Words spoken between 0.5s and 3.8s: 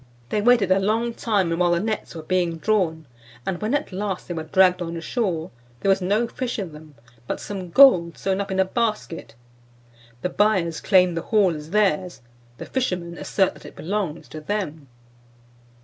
a long time while the nets were being drawn, and when